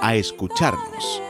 a 0.00 0.14
escucharnos. 0.16 1.22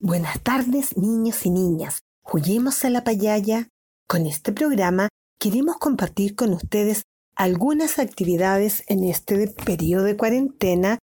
Buenas 0.00 0.40
tardes, 0.42 0.98
niños 0.98 1.46
y 1.46 1.50
niñas. 1.50 2.00
Juguemos 2.22 2.84
a 2.84 2.90
la 2.90 3.04
payaya. 3.04 3.68
Con 4.06 4.26
este 4.26 4.52
programa 4.52 5.08
queremos 5.40 5.78
compartir 5.78 6.34
con 6.34 6.52
ustedes 6.52 7.04
algunas 7.36 7.98
actividades 7.98 8.84
en 8.88 9.04
este 9.04 9.48
periodo 9.48 10.04
de 10.04 10.16
cuarentena 10.16 10.98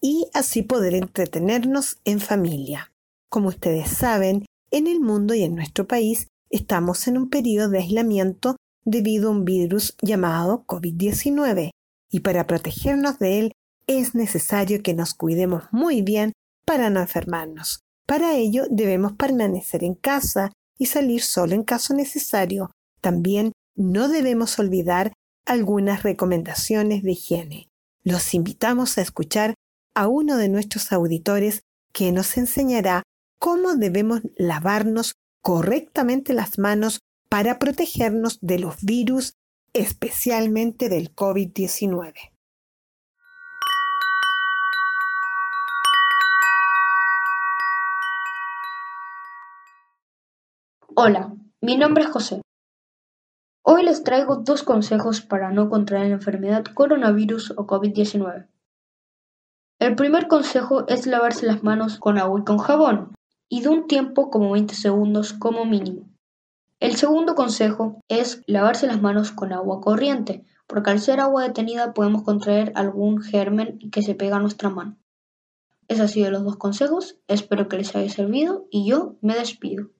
y 0.00 0.28
así 0.34 0.62
poder 0.62 0.94
entretenernos 0.94 1.98
en 2.04 2.20
familia. 2.20 2.92
Como 3.28 3.48
ustedes 3.48 3.90
saben, 3.90 4.46
en 4.70 4.86
el 4.86 5.00
mundo 5.00 5.34
y 5.34 5.42
en 5.42 5.54
nuestro 5.54 5.86
país 5.86 6.28
estamos 6.50 7.08
en 7.08 7.18
un 7.18 7.30
periodo 7.30 7.70
de 7.70 7.78
aislamiento 7.78 8.56
debido 8.84 9.28
a 9.28 9.32
un 9.32 9.44
virus 9.44 9.96
llamado 10.00 10.64
COVID-19 10.66 11.70
y 12.10 12.20
para 12.20 12.46
protegernos 12.46 13.18
de 13.18 13.38
él 13.38 13.52
es 13.86 14.14
necesario 14.14 14.82
que 14.82 14.94
nos 14.94 15.14
cuidemos 15.14 15.64
muy 15.72 16.02
bien 16.02 16.32
para 16.64 16.90
no 16.90 17.00
enfermarnos. 17.00 17.80
Para 18.06 18.34
ello 18.36 18.64
debemos 18.70 19.12
permanecer 19.12 19.84
en 19.84 19.94
casa 19.94 20.52
y 20.78 20.86
salir 20.86 21.22
solo 21.22 21.54
en 21.54 21.64
caso 21.64 21.94
necesario. 21.94 22.70
También 23.00 23.52
no 23.74 24.08
debemos 24.08 24.58
olvidar 24.58 25.12
algunas 25.46 26.02
recomendaciones 26.02 27.02
de 27.02 27.12
higiene. 27.12 27.68
Los 28.04 28.34
invitamos 28.34 28.96
a 28.98 29.02
escuchar 29.02 29.54
a 29.98 30.06
uno 30.06 30.36
de 30.36 30.48
nuestros 30.48 30.92
auditores 30.92 31.64
que 31.92 32.12
nos 32.12 32.36
enseñará 32.36 33.02
cómo 33.40 33.74
debemos 33.74 34.20
lavarnos 34.36 35.16
correctamente 35.42 36.34
las 36.34 36.56
manos 36.56 37.00
para 37.28 37.58
protegernos 37.58 38.38
de 38.40 38.60
los 38.60 38.80
virus, 38.84 39.34
especialmente 39.72 40.88
del 40.88 41.12
COVID-19. 41.16 42.14
Hola, 50.94 51.34
mi 51.60 51.76
nombre 51.76 52.04
es 52.04 52.10
José. 52.10 52.40
Hoy 53.64 53.82
les 53.82 54.04
traigo 54.04 54.36
dos 54.36 54.62
consejos 54.62 55.22
para 55.22 55.50
no 55.50 55.68
contraer 55.68 56.06
la 56.06 56.14
enfermedad 56.14 56.64
coronavirus 56.72 57.50
o 57.56 57.66
COVID-19. 57.66 58.46
El 59.78 59.94
primer 59.94 60.26
consejo 60.26 60.88
es 60.88 61.06
lavarse 61.06 61.46
las 61.46 61.62
manos 61.62 62.00
con 62.00 62.18
agua 62.18 62.40
y 62.40 62.44
con 62.44 62.58
jabón, 62.58 63.14
y 63.48 63.60
de 63.62 63.68
un 63.68 63.86
tiempo 63.86 64.28
como 64.28 64.50
20 64.50 64.74
segundos 64.74 65.32
como 65.32 65.64
mínimo. 65.64 66.08
El 66.80 66.96
segundo 66.96 67.36
consejo 67.36 68.00
es 68.08 68.42
lavarse 68.46 68.88
las 68.88 69.00
manos 69.00 69.30
con 69.30 69.52
agua 69.52 69.80
corriente, 69.80 70.44
porque 70.66 70.90
al 70.90 70.98
ser 70.98 71.20
agua 71.20 71.44
detenida 71.44 71.94
podemos 71.94 72.24
contraer 72.24 72.72
algún 72.74 73.22
germen 73.22 73.78
que 73.92 74.02
se 74.02 74.16
pega 74.16 74.36
a 74.36 74.40
nuestra 74.40 74.68
mano. 74.68 74.96
Esos 75.86 76.02
han 76.02 76.08
sido 76.08 76.30
los 76.32 76.42
dos 76.42 76.56
consejos, 76.56 77.16
espero 77.28 77.68
que 77.68 77.76
les 77.76 77.94
haya 77.94 78.10
servido 78.10 78.66
y 78.70 78.84
yo 78.84 79.14
me 79.20 79.34
despido. 79.36 79.90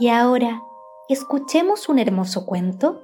Y 0.00 0.08
ahora, 0.08 0.60
escuchemos 1.08 1.88
un 1.88 2.00
hermoso 2.00 2.44
cuento 2.44 3.02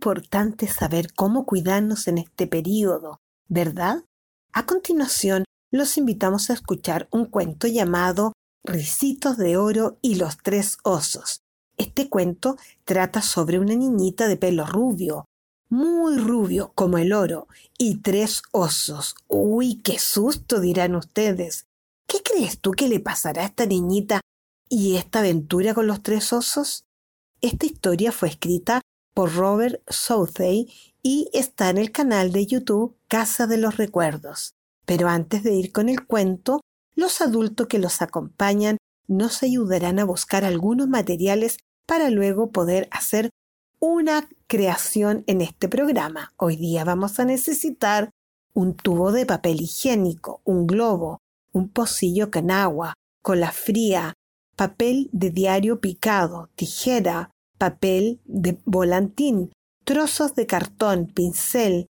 importante 0.00 0.66
saber 0.66 1.12
cómo 1.12 1.44
cuidarnos 1.44 2.08
en 2.08 2.16
este 2.16 2.46
periodo, 2.46 3.20
¿verdad? 3.48 4.02
A 4.50 4.64
continuación, 4.64 5.44
los 5.70 5.98
invitamos 5.98 6.48
a 6.48 6.54
escuchar 6.54 7.06
un 7.12 7.26
cuento 7.26 7.66
llamado 7.66 8.32
Ricitos 8.64 9.36
de 9.36 9.58
Oro 9.58 9.98
y 10.00 10.14
los 10.14 10.38
Tres 10.38 10.78
Osos. 10.84 11.42
Este 11.76 12.08
cuento 12.08 12.56
trata 12.86 13.20
sobre 13.20 13.58
una 13.58 13.74
niñita 13.74 14.26
de 14.26 14.38
pelo 14.38 14.64
rubio, 14.64 15.26
muy 15.68 16.16
rubio 16.16 16.72
como 16.74 16.96
el 16.96 17.12
oro, 17.12 17.46
y 17.76 17.96
tres 17.96 18.42
osos. 18.52 19.14
Uy, 19.28 19.82
qué 19.82 19.98
susto, 19.98 20.60
dirán 20.60 20.96
ustedes. 20.96 21.66
¿Qué 22.08 22.22
crees 22.22 22.58
tú 22.58 22.70
que 22.70 22.88
le 22.88 23.00
pasará 23.00 23.42
a 23.42 23.46
esta 23.46 23.66
niñita 23.66 24.22
y 24.70 24.96
esta 24.96 25.18
aventura 25.18 25.74
con 25.74 25.86
los 25.86 26.02
tres 26.02 26.32
osos? 26.32 26.84
Esta 27.42 27.66
historia 27.66 28.12
fue 28.12 28.30
escrita 28.30 28.80
por 29.14 29.34
Robert 29.34 29.82
Southey 29.88 30.72
y 31.02 31.28
está 31.32 31.70
en 31.70 31.78
el 31.78 31.92
canal 31.92 32.32
de 32.32 32.46
YouTube 32.46 32.96
Casa 33.08 33.46
de 33.46 33.58
los 33.58 33.76
Recuerdos. 33.76 34.54
Pero 34.84 35.08
antes 35.08 35.42
de 35.42 35.54
ir 35.54 35.72
con 35.72 35.88
el 35.88 36.06
cuento, 36.06 36.60
los 36.94 37.20
adultos 37.20 37.66
que 37.66 37.78
los 37.78 38.02
acompañan 38.02 38.76
nos 39.08 39.42
ayudarán 39.42 39.98
a 39.98 40.04
buscar 40.04 40.44
algunos 40.44 40.88
materiales 40.88 41.58
para 41.86 42.10
luego 42.10 42.50
poder 42.50 42.88
hacer 42.90 43.30
una 43.80 44.28
creación 44.46 45.24
en 45.26 45.40
este 45.40 45.68
programa. 45.68 46.32
Hoy 46.36 46.56
día 46.56 46.84
vamos 46.84 47.18
a 47.18 47.24
necesitar 47.24 48.10
un 48.52 48.74
tubo 48.74 49.10
de 49.10 49.26
papel 49.26 49.62
higiénico, 49.62 50.40
un 50.44 50.66
globo, 50.66 51.18
un 51.52 51.68
pocillo 51.68 52.30
con 52.30 52.50
agua, 52.50 52.94
cola 53.22 53.52
fría, 53.52 54.14
papel 54.56 55.08
de 55.12 55.30
diario 55.30 55.80
picado, 55.80 56.50
tijera, 56.54 57.30
papel 57.60 58.22
de 58.24 58.58
volantín, 58.64 59.52
trozos 59.84 60.34
de 60.34 60.46
cartón, 60.46 61.06
pincel, 61.14 61.88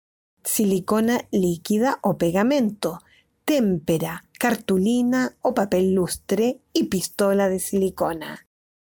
silicona 0.44 1.26
líquida 1.32 1.98
o 2.02 2.16
pegamento, 2.18 3.00
témpera, 3.44 4.22
cartulina 4.38 5.36
o 5.42 5.54
papel 5.54 5.92
lustre 5.92 6.60
y 6.72 6.84
pistola 6.84 7.48
de 7.48 7.58
silicona. 7.58 8.46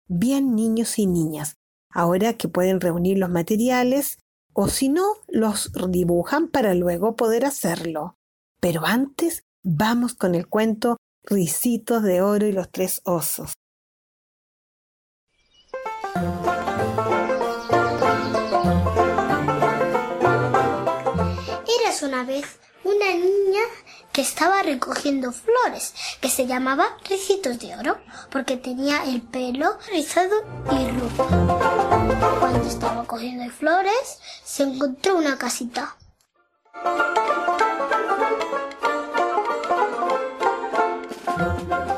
Bien 0.07 0.55
niños 0.55 0.99
y 0.99 1.07
niñas, 1.07 1.55
ahora 1.91 2.35
que 2.35 2.49
pueden 2.49 2.83
reunir 2.83 3.17
los 3.17 3.31
materiales 3.31 4.19
o 4.53 4.69
si 4.69 4.91
no, 4.91 5.15
los 5.29 5.73
dibujan 5.89 6.49
para 6.49 6.75
luego 6.75 7.17
poder 7.17 7.47
hacerlo. 7.47 8.17
Pero 8.61 8.85
antes 8.85 9.45
vamos 9.63 10.13
con 10.13 10.35
el 10.35 10.47
cuento 10.47 10.99
Ricitos 11.25 12.03
de 12.03 12.21
Oro 12.21 12.47
y 12.47 12.53
los 12.53 12.71
Tres 12.71 13.01
Osos. 13.05 13.55
Una 22.07 22.23
vez 22.25 22.61
una 22.85 23.07
niña 23.07 23.63
que 24.13 24.21
estaba 24.21 24.63
recogiendo 24.63 25.33
flores, 25.33 25.93
que 26.21 26.31
se 26.31 26.47
llamaba 26.47 26.87
Ricitos 27.09 27.59
de 27.59 27.75
Oro, 27.77 27.99
porque 28.31 28.57
tenía 28.57 29.03
el 29.05 29.23
pelo 29.23 29.77
rizado 29.91 30.45
y 30.71 30.89
rubio. 30.91 32.39
Cuando 32.39 32.69
estaba 32.69 33.05
cogiendo 33.07 33.53
flores, 33.53 34.21
se 34.45 34.63
encontró 34.63 35.17
una 35.17 35.37
casita. 35.37 35.97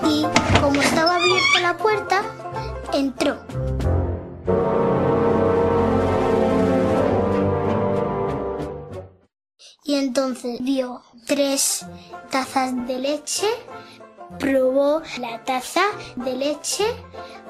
Y 0.09 0.27
como 0.63 0.81
estaba 0.81 1.17
abierta 1.17 1.61
la 1.61 1.77
puerta, 1.77 2.23
entró. 2.95 3.37
Entonces 9.95 10.61
vio 10.61 11.03
tres 11.27 11.87
tazas 12.31 12.87
de 12.87 12.99
leche, 12.99 13.47
probó 14.39 15.03
la 15.19 15.43
taza 15.45 15.83
de 16.17 16.37
leche 16.37 16.85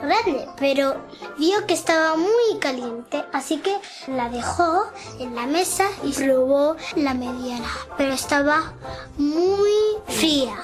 grande, 0.00 0.49
pero 0.58 0.96
vio 1.38 1.67
que 1.67 1.75
estaba 1.75 2.17
muy 2.17 2.58
caliente, 2.61 3.25
así 3.32 3.58
que 3.58 3.76
la 4.06 4.29
dejó 4.29 4.85
en 5.19 5.35
la 5.35 5.46
mesa 5.46 5.88
y 6.05 6.12
probó 6.12 6.76
la 6.96 7.14
mediana, 7.14 7.69
pero 7.96 8.12
estaba 8.12 8.73
muy 9.17 9.73
fría. 10.06 10.56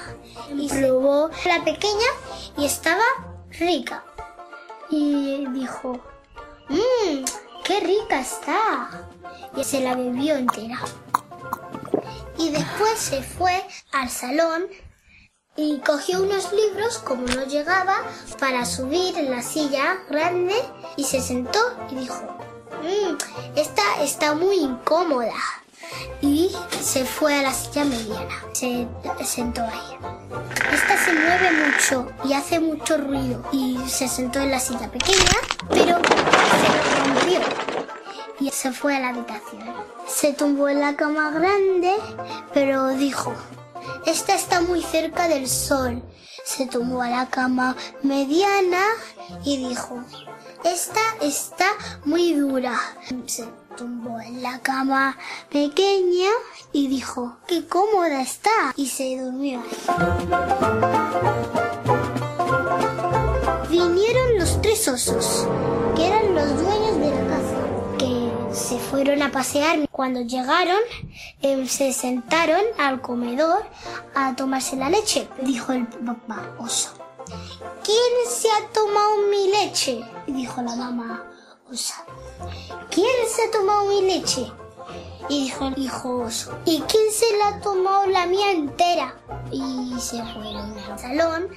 Y 0.55 0.69
probó 0.69 1.29
la 1.45 1.63
pequeña 1.63 2.09
y 2.57 2.65
estaba 2.65 3.03
rica. 3.51 4.03
Y 4.89 5.45
dijo, 5.47 5.99
mmm, 6.69 7.25
qué 7.63 7.79
rica 7.79 8.19
está. 8.19 9.07
Y 9.57 9.63
se 9.63 9.81
la 9.81 9.95
bebió 9.95 10.35
entera. 10.35 10.79
Y 12.37 12.49
después 12.49 12.99
se 12.99 13.21
fue 13.23 13.63
al 13.91 14.09
salón 14.09 14.67
y 15.57 15.79
cogió 15.79 16.21
unos 16.21 16.51
libros 16.51 16.97
como 16.97 17.25
no 17.27 17.45
llegaba 17.45 17.95
para 18.39 18.65
subir 18.65 19.17
en 19.17 19.31
la 19.31 19.41
silla 19.41 19.97
grande 20.09 20.55
y 20.97 21.05
se 21.05 21.21
sentó 21.21 21.59
y 21.89 21.95
dijo, 21.95 22.21
mmm, 22.83 23.15
esta 23.55 23.83
está 24.01 24.35
muy 24.35 24.57
incómoda. 24.57 25.33
Y 26.21 26.51
se 26.81 27.05
fue 27.05 27.39
a 27.39 27.43
la 27.43 27.53
silla 27.53 27.85
mediana, 27.85 28.43
se 28.53 28.87
sentó 29.23 29.61
ahí. 29.61 29.97
Esta 30.73 30.97
se 30.97 31.13
mueve 31.13 31.51
mucho 31.51 32.07
y 32.25 32.33
hace 32.33 32.59
mucho 32.59 32.97
ruido 32.97 33.43
y 33.51 33.77
se 33.87 34.07
sentó 34.07 34.39
en 34.39 34.51
la 34.51 34.59
silla 34.59 34.91
pequeña, 34.91 35.37
pero 35.69 35.97
se 36.01 36.99
rompió 36.99 37.74
y 38.39 38.49
se 38.49 38.71
fue 38.71 38.95
a 38.95 38.99
la 38.99 39.09
habitación. 39.09 39.63
Se 40.07 40.33
tumbó 40.33 40.69
en 40.69 40.81
la 40.81 40.95
cama 40.95 41.31
grande, 41.31 41.95
pero 42.53 42.89
dijo, 42.89 43.33
esta 44.05 44.35
está 44.35 44.61
muy 44.61 44.81
cerca 44.81 45.27
del 45.27 45.47
sol. 45.47 46.01
Se 46.43 46.67
tumbó 46.67 47.01
a 47.01 47.09
la 47.09 47.25
cama 47.27 47.75
mediana 48.03 48.83
y 49.43 49.67
dijo, 49.67 50.03
esta 50.63 51.01
está 51.21 51.67
muy 52.05 52.33
dura. 52.33 52.79
Se 53.25 53.47
tumbó 53.75 54.19
en 54.19 54.41
la 54.41 54.59
cama 54.59 55.17
pequeña 55.51 56.29
y 56.71 56.87
dijo, 56.87 57.37
qué 57.47 57.67
cómoda 57.67 58.21
está. 58.21 58.73
Y 58.75 58.87
se 58.87 59.17
durmió 59.17 59.61
Vinieron 63.69 64.37
los 64.37 64.61
tres 64.61 64.87
osos, 64.87 65.47
que 65.95 66.07
eran 66.07 66.33
los 66.35 66.61
dueños 66.61 66.99
de 66.99 67.11
la 67.11 67.24
se 68.65 68.79
fueron 68.79 69.21
a 69.21 69.31
pasear. 69.31 69.87
Cuando 69.91 70.21
llegaron, 70.21 70.79
em, 71.41 71.67
se 71.67 71.93
sentaron 71.93 72.63
al 72.79 72.99
comedor 72.99 73.63
a 74.15 74.35
tomarse 74.35 74.75
la 74.75 74.89
leche. 74.89 75.27
Dijo 75.41 75.71
el 75.71 75.85
papá 75.87 76.49
oso. 76.57 76.89
¿Quién 77.83 78.13
se 78.27 78.49
ha 78.49 78.67
tomado 78.73 79.17
mi 79.29 79.51
leche? 79.51 80.03
Dijo 80.25 80.63
la 80.63 80.75
mamá 80.75 81.23
osa. 81.71 82.03
¿Quién 82.89 83.15
se 83.29 83.43
ha 83.43 83.51
tomado 83.51 83.87
mi 83.87 84.01
leche? 84.01 84.51
Y 85.29 85.45
dijo 85.45 85.67
el 85.67 85.77
hijo 85.77 86.17
oso. 86.23 86.57
¿Y 86.65 86.81
quién 86.81 87.11
se 87.11 87.37
la 87.37 87.49
ha 87.49 87.61
tomado 87.61 88.07
la 88.07 88.25
mía 88.25 88.51
entera? 88.51 89.15
Y 89.51 89.93
se 89.99 90.23
fueron 90.23 90.75
al 90.89 90.99
salón 90.99 91.47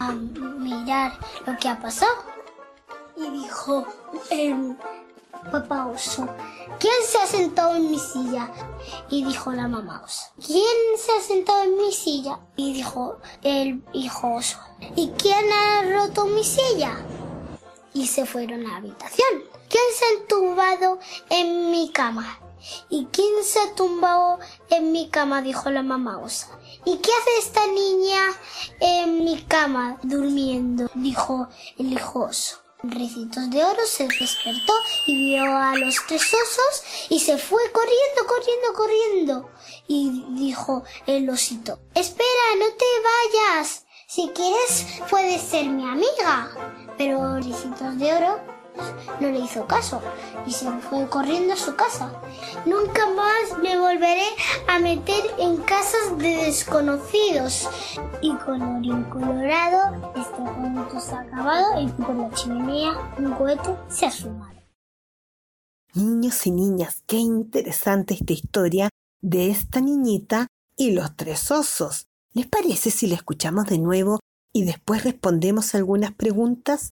a 0.00 0.12
mirar 0.12 1.12
lo 1.46 1.56
que 1.56 1.68
ha 1.68 1.78
pasado. 1.78 2.14
Y 3.16 3.30
dijo, 3.30 3.86
eh, 4.30 4.54
papá 5.50 5.86
oso, 5.86 6.28
¿quién 6.78 6.94
se 7.06 7.18
ha 7.18 7.26
sentado 7.26 7.74
en 7.76 7.90
mi 7.90 7.98
silla? 7.98 8.50
Y 9.10 9.24
dijo 9.24 9.52
la 9.52 9.68
mamá 9.68 10.02
oso, 10.04 10.22
¿quién 10.44 10.98
se 10.98 11.12
ha 11.12 11.20
sentado 11.20 11.62
en 11.64 11.76
mi 11.76 11.92
silla? 11.92 12.40
Y 12.56 12.72
dijo 12.72 13.18
el 13.42 13.82
hijo 13.92 14.34
oso, 14.34 14.58
¿y 14.96 15.08
quién 15.10 15.52
ha 15.52 15.82
roto 15.82 16.26
mi 16.26 16.44
silla? 16.44 16.96
Y 17.94 18.06
se 18.06 18.26
fueron 18.26 18.66
a 18.66 18.70
la 18.70 18.76
habitación. 18.76 19.42
¿Quién 19.68 19.84
se 19.94 20.04
ha 20.04 20.20
entumbado 20.20 20.98
en 21.28 21.70
mi 21.70 21.90
cama? 21.90 22.38
¿Y 22.88 23.06
quién 23.06 23.44
se 23.44 23.60
ha 23.60 23.74
tumbado 23.74 24.38
en 24.70 24.92
mi 24.92 25.08
cama? 25.10 25.42
dijo 25.42 25.70
la 25.70 25.82
mamá 25.82 26.18
osa. 26.18 26.58
¿Y 26.84 26.96
qué 26.98 27.10
hace 27.12 27.38
esta 27.38 27.66
niña 27.66 28.20
en 28.80 29.24
mi 29.24 29.42
cama 29.42 29.98
durmiendo? 30.02 30.88
dijo 30.94 31.48
el 31.76 31.92
hijo 31.92 32.20
oso. 32.20 32.67
Ricitos 32.84 33.50
de 33.50 33.64
Oro 33.64 33.84
se 33.86 34.04
despertó 34.04 34.72
y 35.06 35.16
vio 35.16 35.42
a 35.44 35.74
los 35.76 35.96
tres 36.06 36.22
osos 36.32 37.08
y 37.08 37.18
se 37.18 37.36
fue 37.36 37.60
corriendo, 37.72 38.26
corriendo, 38.28 38.72
corriendo. 38.72 39.50
Y 39.88 40.24
dijo 40.38 40.84
el 41.06 41.28
osito, 41.28 41.80
espera, 41.94 42.28
no 42.60 42.66
te 42.66 43.54
vayas. 43.56 43.84
Si 44.06 44.28
quieres, 44.28 44.86
puedes 45.10 45.42
ser 45.42 45.66
mi 45.66 45.88
amiga. 45.88 46.50
Pero 46.96 47.36
Ricitos 47.38 47.98
de 47.98 48.14
Oro 48.14 48.57
no 49.20 49.28
le 49.28 49.40
hizo 49.40 49.66
caso 49.66 50.00
y 50.46 50.52
se 50.52 50.70
fue 50.80 51.08
corriendo 51.08 51.54
a 51.54 51.56
su 51.56 51.74
casa. 51.74 52.12
Nunca 52.66 53.08
más 53.10 53.58
me 53.62 53.78
volveré 53.78 54.26
a 54.68 54.78
meter 54.78 55.22
en 55.38 55.56
casas 55.58 56.16
de 56.18 56.36
desconocidos. 56.44 57.68
Y 58.20 58.34
colorín 58.34 59.04
colorado, 59.04 60.12
este 60.16 60.36
cuento 60.36 60.98
ha 61.12 61.20
acabado 61.20 61.80
y 61.80 61.88
por 61.88 62.14
la 62.14 62.30
chimenea 62.30 63.14
un 63.18 63.32
cohete 63.32 63.76
se 63.88 64.06
ha 64.06 64.10
sumado. 64.10 64.58
Niños 65.94 66.46
y 66.46 66.50
niñas, 66.50 67.02
qué 67.06 67.16
interesante 67.16 68.14
esta 68.14 68.32
historia 68.32 68.88
de 69.20 69.50
esta 69.50 69.80
niñita 69.80 70.46
y 70.76 70.92
los 70.92 71.16
tres 71.16 71.50
osos. 71.50 72.06
¿Les 72.32 72.46
parece 72.46 72.90
si 72.90 73.06
la 73.06 73.16
escuchamos 73.16 73.66
de 73.66 73.78
nuevo 73.78 74.20
y 74.52 74.64
después 74.64 75.04
respondemos 75.04 75.74
algunas 75.74 76.12
preguntas? 76.12 76.90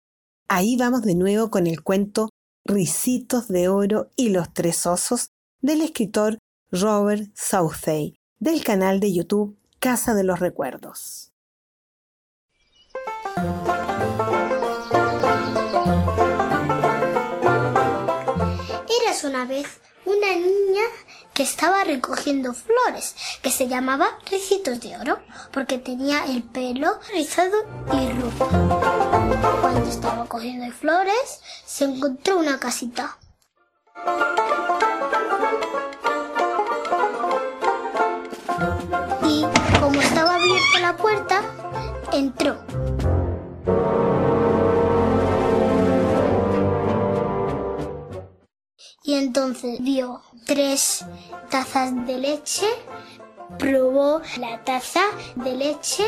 Ahí 0.48 0.76
vamos 0.76 1.02
de 1.02 1.16
nuevo 1.16 1.50
con 1.50 1.66
el 1.66 1.82
cuento 1.82 2.31
Ricitos 2.64 3.48
de 3.48 3.69
Oro 3.69 4.10
y 4.14 4.28
los 4.28 4.52
Tres 4.52 4.87
Osos 4.87 5.31
del 5.60 5.82
escritor 5.82 6.38
Robert 6.70 7.28
Southey 7.34 8.14
del 8.38 8.62
canal 8.62 9.00
de 9.00 9.12
YouTube 9.12 9.58
Casa 9.81 10.14
de 10.14 10.22
los 10.22 10.38
Recuerdos. 10.38 11.32
Eras 19.03 19.24
una 19.24 19.46
vez 19.46 19.81
una 20.06 20.29
niña 20.34 20.84
que 21.34 21.43
estaba 21.43 21.84
recogiendo 21.84 22.55
flores, 22.55 23.15
que 23.43 23.51
se 23.51 23.69
llamaba 23.69 24.06
Ricitos 24.31 24.81
de 24.81 24.96
Oro, 24.96 25.19
porque 25.53 25.79
tenía 25.79 26.25
el 26.25 26.43
pelo 26.43 26.98
rizado 27.13 27.56
y 27.93 28.08
rubio. 28.13 29.60
Cuando 29.60 29.89
estaba 29.89 30.25
cogiendo 30.27 30.72
flores, 30.75 31.41
se 31.67 31.84
encontró 31.84 32.39
una 32.39 32.58
casita. 32.58 33.19
Y 39.25 39.44
como 39.81 40.01
estaba 40.01 40.36
abierta 40.36 40.81
la 40.81 40.96
puerta, 40.96 41.43
entró. 42.13 42.56
Y 49.06 49.15
entonces 49.15 49.81
vio 49.81 50.20
tres 50.44 51.05
tazas 51.48 51.94
de 52.06 52.19
leche, 52.19 52.67
probó 53.56 54.20
la 54.39 54.65
taza 54.65 55.03
de 55.36 55.55
leche 55.55 56.05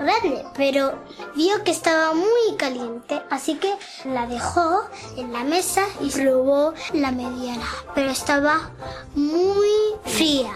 grande, 0.00 0.44
pero 0.56 0.98
vio 1.36 1.62
que 1.62 1.70
estaba 1.70 2.12
muy 2.12 2.56
caliente, 2.58 3.22
así 3.30 3.54
que 3.54 3.72
la 4.04 4.26
dejó 4.26 4.82
en 5.16 5.32
la 5.32 5.44
mesa 5.44 5.84
y 6.00 6.10
probó 6.10 6.74
la 6.92 7.12
mediana, 7.12 7.66
pero 7.94 8.10
estaba 8.10 8.72
muy 9.14 9.94
fría. 10.04 10.52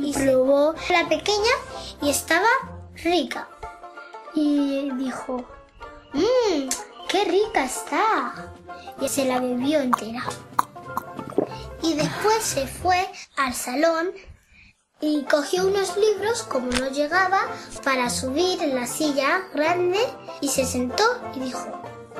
Y 0.00 0.12
probó 0.12 0.74
la 0.90 1.08
pequeña 1.08 1.54
y 2.02 2.10
estaba 2.10 2.48
rica. 3.02 3.48
Y 4.34 4.90
dijo, 4.92 5.44
mmm, 6.12 6.68
qué 7.08 7.24
rica 7.24 7.64
está. 7.64 8.52
Y 9.00 9.08
se 9.08 9.24
la 9.24 9.40
bebió 9.40 9.80
entera 9.80 10.22
y 11.82 11.94
después 11.94 12.42
se 12.42 12.66
fue 12.66 13.08
al 13.36 13.54
salón 13.54 14.10
y 15.00 15.22
cogió 15.24 15.66
unos 15.66 15.96
libros 15.96 16.42
como 16.42 16.70
no 16.72 16.88
llegaba 16.88 17.40
para 17.84 18.10
subir 18.10 18.62
en 18.62 18.74
la 18.74 18.86
silla 18.86 19.42
grande 19.54 20.00
y 20.40 20.48
se 20.48 20.64
sentó 20.64 21.04
y 21.36 21.40
dijo, 21.40 21.66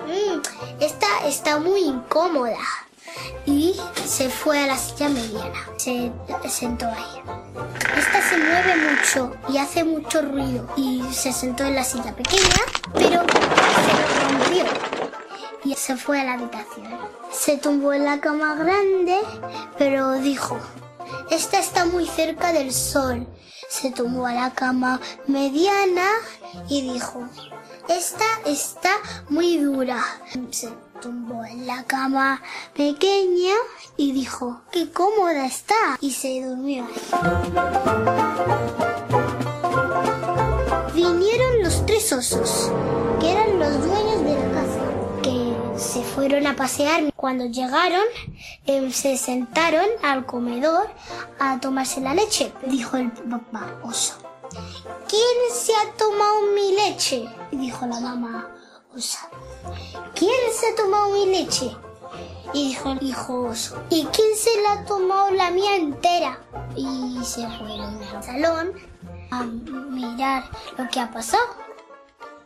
mmm, 0.07 0.41
esta 0.81 1.27
está 1.27 1.59
muy 1.59 1.81
incómoda. 1.81 2.59
Y 3.47 3.75
se 4.05 4.29
fue 4.29 4.61
a 4.61 4.67
la 4.67 4.77
silla 4.77 5.09
mediana, 5.09 5.67
se 5.77 6.12
sentó 6.49 6.87
ahí. 6.87 7.23
Esta 7.97 8.23
se 8.23 8.37
mueve 8.37 8.77
mucho 8.77 9.35
y 9.49 9.57
hace 9.57 9.83
mucho 9.83 10.23
ruido 10.23 10.69
y 10.77 11.03
se 11.12 11.33
sentó 11.33 11.65
en 11.65 11.75
la 11.75 11.85
silla 11.85 12.15
pequeña, 12.15 12.61
pero 12.95 13.23
se 13.23 14.29
rompió 14.29 14.98
y 15.65 15.75
se 15.75 15.97
fue 15.97 16.21
a 16.21 16.25
la 16.25 16.33
habitación. 16.35 16.87
Se 17.31 17.59
tumbó 17.59 17.93
en 17.93 18.05
la 18.05 18.21
cama 18.21 18.55
grande, 18.55 19.21
pero 19.77 20.15
dijo, 20.15 20.59
esta 21.31 21.59
está 21.59 21.85
muy 21.85 22.07
cerca 22.07 22.53
del 22.53 22.73
sol. 22.73 23.27
Se 23.69 23.91
tumbó 23.91 24.27
a 24.27 24.33
la 24.33 24.50
cama 24.55 25.00
mediana 25.27 26.09
y 26.69 26.93
dijo, 26.93 27.29
esta 27.88 28.25
está 28.47 28.91
muy 29.29 29.59
dura. 29.59 30.03
Se 30.50 30.71
tumbó 31.00 31.45
en 31.45 31.67
la 31.67 31.85
cama 31.85 32.43
pequeña 32.75 33.55
y 33.97 34.12
dijo, 34.12 34.62
qué 34.73 34.91
cómoda 34.91 35.47
está. 35.47 35.99
Y 36.00 36.12
se 36.12 36.43
durmió. 36.43 36.87
Vinieron 40.95 41.62
los 41.62 41.87
tres 41.87 42.12
osos, 42.12 42.73
que 43.21 43.33
eran 43.33 43.59
los 43.59 43.87
dueños 43.87 44.23
se 45.99 46.05
fueron 46.05 46.47
a 46.47 46.55
pasear. 46.55 47.12
Cuando 47.17 47.47
llegaron, 47.47 48.05
em, 48.67 48.93
se 48.93 49.17
sentaron 49.17 49.87
al 50.02 50.26
comedor 50.26 50.88
a 51.40 51.59
tomarse 51.59 52.00
la 52.00 52.14
leche. 52.14 52.52
Dijo 52.67 52.97
el 52.97 53.11
papá 53.11 53.81
oso, 53.83 54.14
¿quién 55.09 55.38
se 55.52 55.73
ha 55.75 55.93
tomado 55.97 56.43
mi 56.55 56.73
leche? 56.73 57.28
Dijo 57.50 57.85
la 57.87 57.99
mamá 57.99 58.49
osa, 58.95 59.28
¿quién 60.14 60.40
se 60.57 60.69
ha 60.69 60.76
tomado 60.76 61.09
mi 61.14 61.26
leche? 61.26 61.76
Y 62.55 62.69
dijo 62.69 62.93
el 62.93 63.02
hijo 63.02 63.49
oso, 63.49 63.83
¿y 63.90 64.05
quién 64.05 64.37
se 64.37 64.62
la 64.62 64.73
ha 64.75 64.85
tomado 64.85 65.33
la 65.33 65.50
mía 65.50 65.75
entera? 65.75 66.38
Y 66.76 67.19
se 67.25 67.45
fueron 67.59 68.00
al 68.05 68.23
salón 68.23 68.73
a 69.33 69.43
mirar 69.43 70.45
lo 70.76 70.88
que 70.88 71.00
ha 71.00 71.11
pasado. 71.11 71.49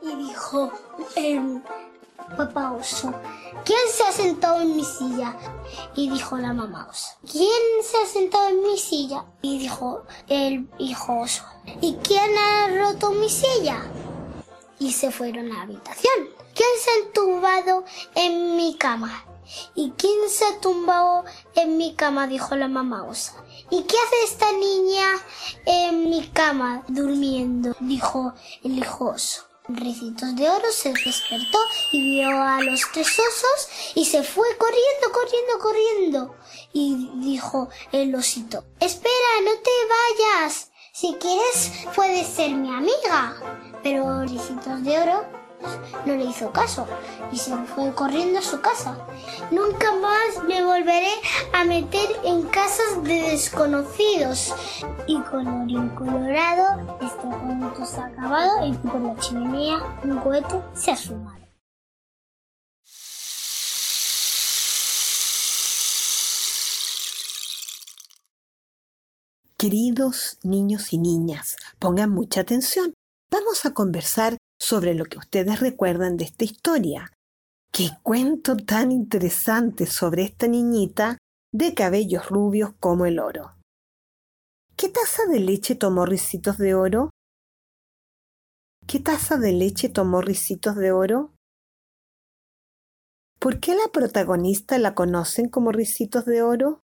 Y 0.01 0.17
dijo 0.17 0.73
el 1.17 1.63
papá 2.37 2.73
oso, 2.73 3.13
¿quién 3.65 3.79
se 3.93 4.03
ha 4.05 4.13
sentado 4.13 4.61
en 4.61 4.77
mi 4.77 4.85
silla? 4.85 5.37
Y 5.95 6.11
dijo 6.11 6.37
la 6.39 6.53
mamá 6.53 6.89
oso, 6.91 7.09
¿quién 7.31 7.83
se 7.83 7.97
ha 7.99 8.07
sentado 8.07 8.49
en 8.49 8.63
mi 8.63 8.79
silla? 8.79 9.25
Y 9.43 9.59
dijo 9.59 10.03
el 10.29 10.69
hijo 10.79 11.21
oso, 11.21 11.45
¿y 11.81 11.95
quién 11.97 12.37
ha 12.37 12.69
roto 12.69 13.11
mi 13.11 13.29
silla? 13.29 13.83
Y 14.79 14.93
se 14.93 15.11
fueron 15.11 15.53
a 15.53 15.55
la 15.55 15.63
habitación. 15.63 16.43
¿Quién 16.55 16.69
se 16.79 16.91
ha 16.91 17.07
entumbado 17.07 17.85
en 18.15 18.57
mi 18.57 18.77
cama? 18.77 19.25
¿Y 19.75 19.91
quién 19.93 20.29
se 20.29 20.45
ha 20.45 20.61
tumbado 20.61 21.25
en 21.55 21.77
mi 21.77 21.95
cama? 21.95 22.27
dijo 22.27 22.57
la 22.57 22.69
mamá 22.69 23.05
osa. 23.05 23.35
¿Y 23.71 23.83
qué 23.85 23.97
hace 23.97 24.25
esta 24.25 24.53
niña 24.53 25.07
en 25.65 26.11
mi 26.11 26.29
cama 26.29 26.83
durmiendo? 26.89 27.75
dijo 27.81 28.35
el 28.63 28.79
hijo 28.79 29.07
oso. 29.11 29.52
Ricitos 29.69 30.35
de 30.35 30.51
Oro 30.51 30.73
se 30.73 30.93
despertó 30.93 31.59
y 31.93 32.03
vio 32.03 32.31
a 32.31 32.61
los 32.63 32.81
tres 32.93 33.07
osos 33.07 33.95
y 33.95 34.05
se 34.05 34.25
fue 34.25 34.49
corriendo, 34.57 35.13
corriendo, 35.13 35.59
corriendo. 35.61 36.35
Y 36.73 37.11
dijo 37.21 37.69
el 37.93 38.13
osito, 38.13 38.65
espera, 38.81 39.13
no 39.45 39.53
te 39.53 39.71
vayas. 39.89 40.73
Si 40.93 41.15
quieres, 41.15 41.71
puedes 41.95 42.27
ser 42.27 42.51
mi 42.51 42.71
amiga. 42.75 43.37
Pero 43.85 44.23
Ricitos 44.23 44.83
de 44.83 44.99
Oro 44.99 45.25
no 46.07 46.17
le 46.17 46.25
hizo 46.25 46.51
caso 46.53 46.87
y 47.31 47.39
se 47.39 47.57
fue 47.57 47.95
corriendo 47.95 48.41
a 48.41 48.43
su 48.43 48.61
casa. 48.61 48.99
Nunca 49.53 49.95
más 49.95 50.43
me 50.45 50.65
volveré 50.65 51.13
meter 51.65 52.09
en 52.25 52.43
casas 52.43 53.03
de 53.03 53.23
desconocidos. 53.31 54.55
Y 55.07 55.21
colorín 55.23 55.89
colorado, 55.91 56.99
este 57.01 57.23
cuento 57.23 57.85
se 57.85 58.01
ha 58.01 58.07
acabado 58.07 58.67
y 58.67 58.73
por 58.75 59.01
la 59.01 59.17
chimenea 59.17 60.01
un 60.05 60.19
cohete 60.19 60.61
se 60.75 60.91
ha 60.93 60.97
sumado. 60.97 61.43
Queridos 69.57 70.39
niños 70.43 70.93
y 70.93 70.99
niñas, 70.99 71.57
pongan 71.79 72.11
mucha 72.11 72.41
atención. 72.41 72.95
Vamos 73.31 73.65
a 73.65 73.73
conversar 73.73 74.37
sobre 74.59 74.95
lo 74.95 75.05
que 75.05 75.19
ustedes 75.19 75.61
recuerdan 75.61 76.17
de 76.17 76.25
esta 76.25 76.45
historia. 76.45 77.13
Qué 77.73 77.91
cuento 78.03 78.57
tan 78.57 78.91
interesante 78.91 79.87
sobre 79.87 80.25
esta 80.25 80.49
niñita 80.49 81.17
de 81.53 81.75
cabellos 81.75 82.29
rubios 82.29 82.73
como 82.81 83.05
el 83.05 83.19
oro. 83.19 83.57
¿Qué 84.75 84.89
taza 84.89 85.27
de 85.27 85.39
leche 85.39 85.75
tomó 85.75 86.07
ricitos 86.07 86.57
de 86.57 86.75
oro? 86.75 87.11
¿Qué 88.87 88.99
taza 88.99 89.37
de 89.37 89.53
leche 89.53 89.91
tomó 89.91 90.23
ricitos 90.23 90.77
de 90.77 90.93
oro? 90.93 91.35
¿Por 93.39 93.61
qué 93.61 93.75
la 93.75 93.89
protagonista 93.93 94.79
la 94.79 94.95
conocen 94.95 95.51
como 95.51 95.73
ricitos 95.73 96.25
de 96.25 96.43
oro? 96.43 96.81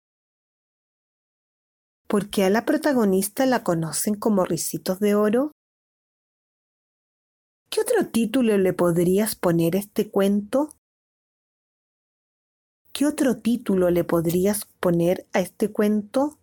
¿Por 2.07 2.29
qué 2.29 2.45
a 2.45 2.49
la 2.49 2.65
protagonista 2.65 3.45
la 3.45 3.63
conocen 3.63 4.15
como 4.15 4.45
ricitos 4.45 4.99
de 4.99 5.15
oro? 5.15 5.51
¿Qué 7.69 7.81
otro 7.81 8.09
título 8.09 8.57
le 8.57 8.73
podrías 8.73 9.35
poner 9.35 9.75
este 9.75 10.09
cuento? 10.09 10.74
¿Qué 12.97 13.05
otro 13.05 13.35
título 13.35 13.89
le 13.89 14.05
podrías 14.05 14.63
poner 14.79 15.27
a 15.33 15.41
este 15.41 15.69
cuento? 15.69 16.39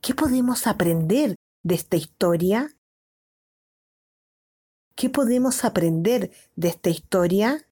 ¿Qué 0.00 0.14
podemos 0.14 0.68
aprender 0.68 1.34
de 1.64 1.74
esta 1.74 1.96
historia? 1.96 2.76
¿Qué 4.94 5.10
podemos 5.10 5.64
aprender 5.64 6.30
de 6.54 6.68
esta 6.68 6.90
historia? 6.90 7.66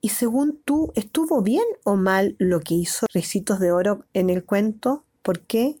Y 0.00 0.10
según 0.10 0.62
tú, 0.62 0.92
¿estuvo 0.94 1.42
bien 1.42 1.64
o 1.84 1.96
mal 1.96 2.36
lo 2.38 2.60
que 2.60 2.74
hizo 2.74 3.06
Recitos 3.12 3.58
de 3.58 3.72
Oro 3.72 4.04
en 4.12 4.30
el 4.30 4.44
cuento? 4.44 5.04
¿Por 5.22 5.44
qué? 5.46 5.80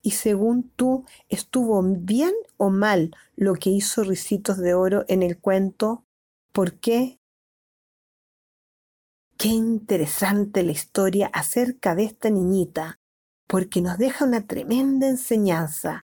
y 0.00 0.12
según 0.12 0.70
tú, 0.70 1.04
¿estuvo 1.28 1.82
bien 1.82 2.32
o 2.56 2.70
mal 2.70 3.10
lo 3.36 3.52
que 3.54 3.68
hizo 3.68 4.04
Ricitos 4.04 4.56
de 4.56 4.72
Oro 4.72 5.04
en 5.08 5.22
el 5.22 5.38
cuento? 5.38 6.07
¿Por 6.52 6.80
qué? 6.80 7.18
Qué 9.36 9.48
interesante 9.48 10.62
la 10.62 10.72
historia 10.72 11.30
acerca 11.32 11.94
de 11.94 12.04
esta 12.04 12.30
niñita, 12.30 12.98
porque 13.46 13.80
nos 13.80 13.98
deja 13.98 14.24
una 14.24 14.46
tremenda 14.46 15.06
enseñanza. 15.06 16.02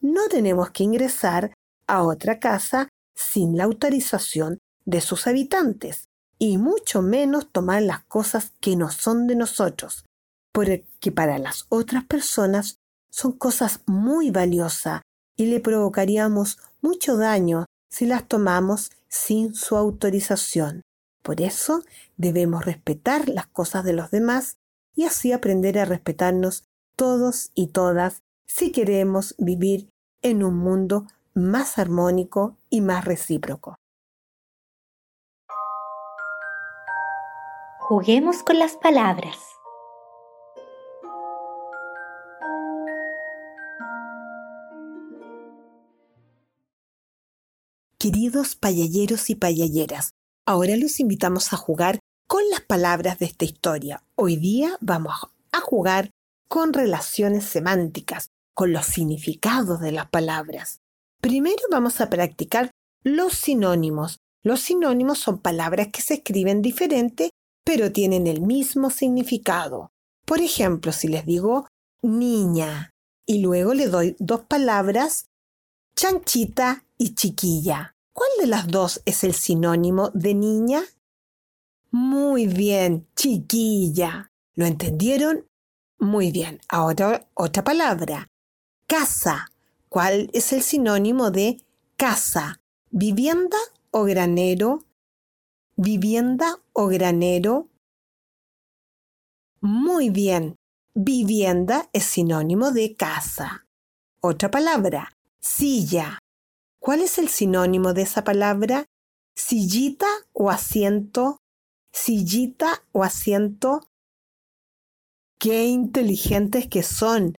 No 0.00 0.28
tenemos 0.28 0.70
que 0.70 0.84
ingresar 0.84 1.52
a 1.86 2.02
otra 2.02 2.40
casa 2.40 2.88
sin 3.14 3.56
la 3.56 3.64
autorización 3.64 4.58
de 4.84 5.00
sus 5.00 5.26
habitantes, 5.26 6.06
y 6.38 6.58
mucho 6.58 7.02
menos 7.02 7.52
tomar 7.52 7.82
las 7.82 8.04
cosas 8.06 8.52
que 8.60 8.74
no 8.74 8.90
son 8.90 9.28
de 9.28 9.36
nosotros, 9.36 10.04
porque 10.52 11.12
para 11.14 11.38
las 11.38 11.66
otras 11.68 12.04
personas 12.04 12.78
son 13.10 13.32
cosas 13.32 13.80
muy 13.86 14.30
valiosas 14.30 15.02
y 15.36 15.46
le 15.46 15.60
provocaríamos 15.60 16.58
mucho 16.80 17.16
daño 17.16 17.66
si 17.90 18.06
las 18.06 18.26
tomamos 18.26 18.90
sin 19.12 19.54
su 19.54 19.76
autorización. 19.76 20.82
Por 21.22 21.40
eso 21.40 21.84
debemos 22.16 22.64
respetar 22.64 23.28
las 23.28 23.46
cosas 23.46 23.84
de 23.84 23.92
los 23.92 24.10
demás 24.10 24.56
y 24.96 25.04
así 25.04 25.32
aprender 25.32 25.78
a 25.78 25.84
respetarnos 25.84 26.64
todos 26.96 27.50
y 27.54 27.68
todas 27.68 28.22
si 28.46 28.72
queremos 28.72 29.34
vivir 29.38 29.88
en 30.22 30.42
un 30.42 30.56
mundo 30.56 31.06
más 31.34 31.78
armónico 31.78 32.56
y 32.70 32.80
más 32.80 33.04
recíproco. 33.04 33.76
Juguemos 37.80 38.42
con 38.42 38.58
las 38.58 38.76
palabras. 38.76 39.51
Queridos 48.02 48.56
payalleros 48.56 49.30
y 49.30 49.36
payalleras, 49.36 50.14
ahora 50.44 50.76
los 50.76 50.98
invitamos 50.98 51.52
a 51.52 51.56
jugar 51.56 52.00
con 52.26 52.42
las 52.50 52.60
palabras 52.60 53.20
de 53.20 53.26
esta 53.26 53.44
historia. 53.44 54.02
Hoy 54.16 54.34
día 54.34 54.76
vamos 54.80 55.14
a 55.52 55.60
jugar 55.60 56.10
con 56.48 56.72
relaciones 56.72 57.44
semánticas, 57.44 58.30
con 58.54 58.72
los 58.72 58.86
significados 58.86 59.78
de 59.78 59.92
las 59.92 60.10
palabras. 60.10 60.80
Primero 61.20 61.62
vamos 61.70 62.00
a 62.00 62.10
practicar 62.10 62.72
los 63.04 63.34
sinónimos. 63.34 64.18
Los 64.42 64.62
sinónimos 64.62 65.20
son 65.20 65.38
palabras 65.38 65.90
que 65.92 66.02
se 66.02 66.14
escriben 66.14 66.60
diferente, 66.60 67.30
pero 67.64 67.92
tienen 67.92 68.26
el 68.26 68.40
mismo 68.40 68.90
significado. 68.90 69.92
Por 70.26 70.40
ejemplo, 70.40 70.90
si 70.90 71.06
les 71.06 71.24
digo 71.24 71.68
niña 72.02 72.90
y 73.26 73.38
luego 73.38 73.74
le 73.74 73.86
doy 73.86 74.16
dos 74.18 74.40
palabras, 74.40 75.26
chanchita 75.94 76.84
chiquilla. 77.10 77.94
¿Cuál 78.12 78.30
de 78.40 78.46
las 78.46 78.68
dos 78.68 79.02
es 79.04 79.24
el 79.24 79.34
sinónimo 79.34 80.10
de 80.10 80.34
niña? 80.34 80.82
Muy 81.90 82.46
bien, 82.46 83.06
chiquilla. 83.16 84.30
¿Lo 84.54 84.66
entendieron? 84.66 85.46
Muy 85.98 86.30
bien. 86.30 86.60
Ahora 86.68 87.28
otra 87.34 87.64
palabra. 87.64 88.28
Casa. 88.86 89.50
¿Cuál 89.88 90.30
es 90.32 90.52
el 90.52 90.62
sinónimo 90.62 91.30
de 91.30 91.62
casa? 91.96 92.60
¿Vivienda 92.90 93.58
o 93.90 94.04
granero? 94.04 94.84
¿Vivienda 95.76 96.60
o 96.72 96.86
granero? 96.86 97.68
Muy 99.60 100.10
bien. 100.10 100.56
Vivienda 100.94 101.88
es 101.92 102.04
sinónimo 102.04 102.70
de 102.70 102.94
casa. 102.96 103.66
Otra 104.20 104.50
palabra, 104.50 105.16
silla. 105.40 106.18
¿Cuál 106.82 107.00
es 107.00 107.18
el 107.18 107.28
sinónimo 107.28 107.92
de 107.92 108.02
esa 108.02 108.24
palabra? 108.24 108.86
Sillita 109.36 110.08
o 110.32 110.50
asiento. 110.50 111.38
Sillita 111.92 112.82
o 112.90 113.04
asiento. 113.04 113.88
Qué 115.38 115.66
inteligentes 115.66 116.66
que 116.66 116.82
son. 116.82 117.36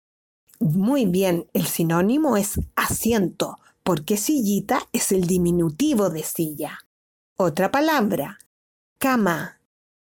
Muy 0.61 1.05
bien, 1.05 1.49
el 1.51 1.65
sinónimo 1.65 2.37
es 2.37 2.61
asiento, 2.77 3.59
porque 3.83 4.15
sillita 4.15 4.87
es 4.93 5.11
el 5.11 5.27
diminutivo 5.27 6.09
de 6.09 6.23
silla. 6.23 6.79
Otra 7.35 7.69
palabra, 7.69 8.39
cama. 8.97 9.59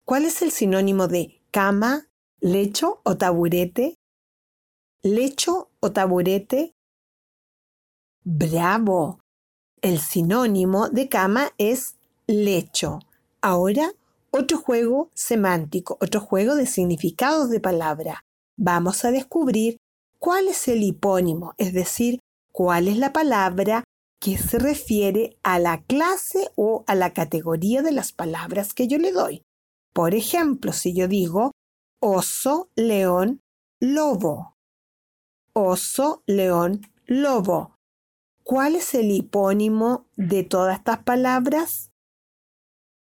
¿Cuál 0.07 0.25
es 0.25 0.41
el 0.41 0.51
sinónimo 0.51 1.09
de 1.09 1.43
cama, 1.51 2.09
lecho 2.41 3.03
o 3.05 3.19
taburete? 3.19 3.97
Lecho 5.03 5.69
o 5.81 5.93
taburete. 5.93 6.73
Bravo. 8.25 9.26
El 9.87 10.01
sinónimo 10.01 10.89
de 10.89 11.09
cama 11.09 11.53
es 11.59 11.95
lecho. 12.27 12.99
Ahora, 13.41 13.93
otro 14.33 14.59
juego 14.59 15.13
semántico, 15.15 15.97
otro 16.01 16.21
juego 16.21 16.57
de 16.57 16.67
significados 16.67 17.51
de 17.51 17.61
palabra. 17.61 18.25
Vamos 18.59 19.05
a 19.05 19.13
descubrir 19.13 19.77
cuál 20.19 20.49
es 20.49 20.67
el 20.67 20.83
hipónimo, 20.83 21.55
es 21.57 21.73
decir, 21.73 22.19
cuál 22.51 22.89
es 22.89 22.99
la 22.99 23.13
palabra 23.13 23.85
que 24.21 24.37
se 24.39 24.59
refiere 24.59 25.39
a 25.45 25.61
la 25.61 25.85
clase 25.85 26.51
o 26.57 26.83
a 26.89 26.97
la 26.97 27.13
categoría 27.13 27.83
de 27.83 27.93
las 27.93 28.11
palabras 28.11 28.75
que 28.75 28.89
yo 28.89 28.99
le 28.99 29.13
doy. 29.13 29.43
Por 29.95 30.17
ejemplo, 30.17 30.73
si 30.73 30.95
yo 30.95 31.07
digo 31.07 31.53
oso, 32.03 32.71
león, 32.75 33.41
lobo. 33.79 34.57
Oso, 35.53 36.25
león, 36.27 36.81
lobo. 37.07 37.76
¿Cuál 38.49 38.77
es 38.77 38.95
el 38.95 39.11
hipónimo 39.11 40.07
de 40.15 40.45
todas 40.45 40.79
estas 40.79 41.03
palabras? 41.03 41.91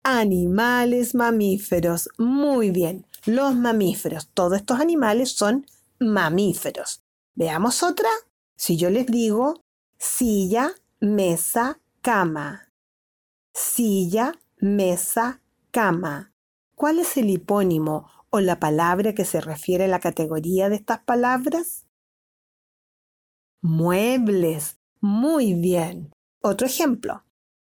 Animales 0.04 1.16
mamíferos. 1.16 2.10
Muy 2.18 2.72
bien. 2.72 3.08
Los 3.26 3.56
mamíferos. 3.56 4.28
Todos 4.34 4.58
estos 4.58 4.82
animales 4.82 5.32
son 5.32 5.66
mamíferos. 5.98 7.06
Veamos 7.36 7.84
otra. 7.84 8.10
Si 8.58 8.76
yo 8.76 8.90
les 8.90 9.06
digo 9.06 9.64
silla, 9.98 10.74
mesa, 11.00 11.80
cama. 12.02 12.74
Silla, 13.54 14.34
mesa, 14.58 15.42
cama. 15.72 16.34
¿Cuál 16.76 17.00
es 17.00 17.16
el 17.16 17.30
hipónimo 17.30 18.12
o 18.30 18.42
la 18.42 18.60
palabra 18.60 19.16
que 19.16 19.24
se 19.24 19.40
refiere 19.40 19.86
a 19.86 19.88
la 19.88 20.02
categoría 20.02 20.68
de 20.68 20.76
estas 20.76 21.00
palabras? 21.00 21.88
Muebles. 23.62 24.79
Muy 25.02 25.54
bien. 25.54 26.12
Otro 26.42 26.68
ejemplo. 26.68 27.24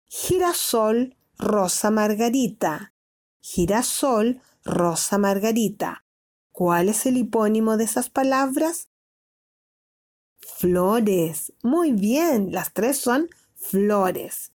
Girasol, 0.06 1.16
rosa 1.38 1.90
margarita. 1.90 2.92
Girasol, 3.40 4.42
rosa 4.64 5.18
margarita. 5.18 6.04
¿Cuál 6.52 6.88
es 6.88 7.06
el 7.06 7.16
hipónimo 7.16 7.76
de 7.76 7.84
esas 7.84 8.10
palabras? 8.10 8.88
Flores. 10.38 11.52
Muy 11.62 11.92
bien, 11.92 12.52
las 12.52 12.72
tres 12.72 12.98
son 12.98 13.28
flores. 13.54 14.52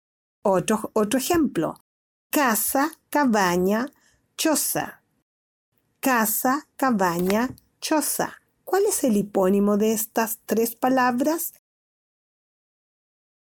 Otro, 0.43 0.91
otro 0.95 1.19
ejemplo. 1.19 1.75
Casa, 2.31 2.91
cabaña, 3.11 3.93
choza. 4.37 5.03
Casa, 6.01 6.67
cabaña, 6.77 7.55
choza. 7.81 8.41
¿Cuál 8.65 8.87
es 8.87 9.05
el 9.05 9.17
hipónimo 9.17 9.77
de 9.77 9.93
estas 9.93 10.41
tres 10.47 10.75
palabras? 10.75 11.53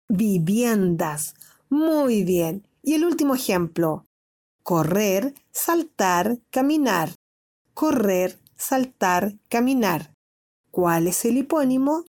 Viviendas. 0.09 1.35
Muy 1.69 2.25
bien. 2.25 2.67
Y 2.83 2.95
el 2.95 3.05
último 3.05 3.35
ejemplo. 3.35 4.07
Correr, 4.62 5.35
saltar, 5.51 6.38
caminar. 6.51 7.11
Correr, 7.75 8.38
saltar, 8.57 9.35
caminar. 9.49 10.14
¿Cuál 10.71 11.07
es 11.07 11.25
el 11.25 11.38
hipónimo? 11.38 12.05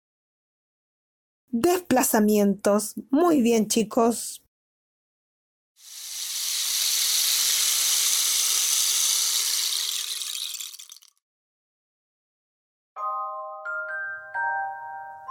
Desplazamientos. 1.50 2.96
Muy 3.12 3.42
bien, 3.42 3.68
chicos. 3.68 4.42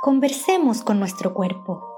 Conversemos 0.02 0.82
con 0.82 0.98
nuestro 0.98 1.32
cuerpo. 1.32 1.93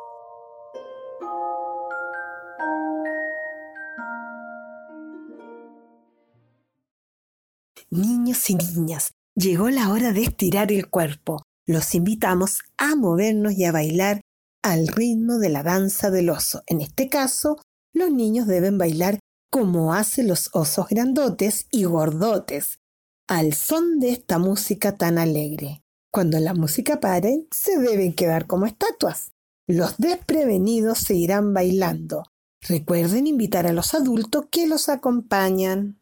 Niños 7.96 8.50
y 8.50 8.56
niñas, 8.56 9.12
llegó 9.35 9.70
la 9.70 9.90
hora 9.90 10.12
de 10.12 10.24
estirar 10.24 10.70
el 10.70 10.90
cuerpo. 10.90 11.42
Los 11.66 11.94
invitamos 11.94 12.61
a 12.76 12.94
movernos 12.94 13.54
y 13.54 13.64
a 13.64 13.72
bailar 13.72 14.20
al 14.62 14.87
ritmo 14.87 15.38
de 15.38 15.48
la 15.48 15.62
danza 15.62 16.11
del 16.11 16.28
oso. 16.28 16.62
En 16.66 16.82
este 16.82 17.09
caso, 17.09 17.56
los 17.94 18.11
niños 18.11 18.46
deben 18.46 18.76
bailar 18.76 19.18
como 19.50 19.94
hacen 19.94 20.28
los 20.28 20.50
osos 20.52 20.88
grandotes 20.88 21.68
y 21.70 21.85
gordotes, 21.85 22.80
al 23.28 23.54
son 23.54 23.98
de 23.98 24.11
esta 24.11 24.38
música 24.38 24.96
tan 24.96 25.16
alegre. 25.16 25.82
Cuando 26.12 26.38
la 26.38 26.52
música 26.52 27.00
pare, 27.00 27.46
se 27.50 27.78
deben 27.78 28.12
quedar 28.12 28.46
como 28.46 28.66
estatuas. 28.66 29.32
Los 29.66 29.96
desprevenidos 29.96 30.98
seguirán 30.98 31.54
bailando. 31.54 32.24
Recuerden 32.61 33.26
invitar 33.26 33.66
a 33.66 33.72
los 33.72 33.94
adultos 33.94 34.48
que 34.50 34.66
los 34.66 34.90
acompañan. 34.90 35.98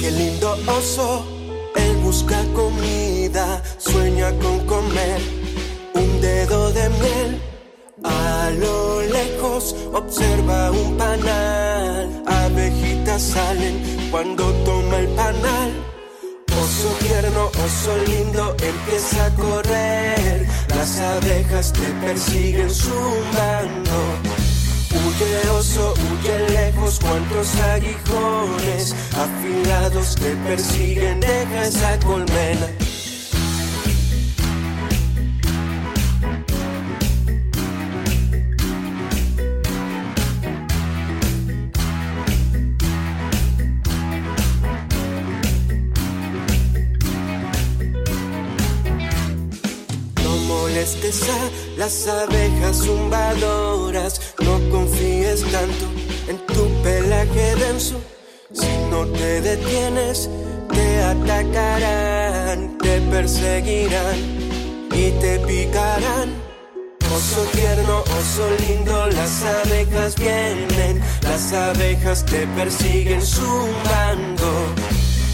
Qué 0.00 0.10
lindo 0.10 0.56
oso. 0.66 1.24
Él 1.76 1.96
busca 1.98 2.42
comida, 2.54 3.62
sueña 3.78 4.32
con 4.38 4.60
comer 4.66 5.20
un 5.94 6.20
dedo 6.20 6.70
de 6.72 6.88
miel. 6.88 7.42
A 8.04 8.50
lo 8.58 9.02
lejos 9.02 9.74
observa 9.92 10.70
un 10.70 10.96
panal, 10.96 12.22
abejitas 12.26 13.22
salen 13.22 14.08
cuando 14.10 14.52
toma 14.64 14.98
el 14.98 15.08
panal. 15.08 15.70
Oso 16.62 16.88
tierno, 17.00 17.46
oso 17.46 17.96
lindo, 18.06 18.56
empieza 18.60 19.26
a 19.26 19.34
correr. 19.34 20.46
Las 20.68 20.98
abejas 21.00 21.72
te 21.72 21.86
persiguen 22.06 22.70
zumbando. 22.70 24.35
Huye 25.18 25.50
oso, 25.50 25.94
huye 25.94 26.50
lejos, 26.50 26.98
cuantos 27.00 27.54
aguijones 27.72 28.94
afilados 29.16 30.14
te 30.14 30.36
persiguen, 30.46 31.20
deja 31.20 31.64
esa 31.64 31.98
colmena. 32.00 32.66
No 50.22 50.36
molestes 50.46 51.22
a 51.22 51.78
las 51.78 52.06
abejas 52.06 52.82
zumbadoras 52.84 54.20
en 55.42 56.38
tu 56.46 56.82
pelaje 56.82 57.56
denso. 57.56 58.00
Si 58.52 58.68
no 58.90 59.04
te 59.06 59.42
detienes, 59.42 60.30
te 60.72 61.02
atacarán, 61.02 62.78
te 62.78 63.00
perseguirán 63.10 64.16
y 64.92 65.10
te 65.20 65.38
picarán. 65.40 66.30
Oso 67.14 67.42
tierno, 67.52 68.00
oso 68.00 68.48
lindo, 68.66 69.06
las 69.08 69.42
abejas 69.42 70.16
vienen, 70.16 71.02
las 71.22 71.52
abejas 71.52 72.24
te 72.24 72.46
persiguen 72.56 73.20
zumbando. 73.20 74.48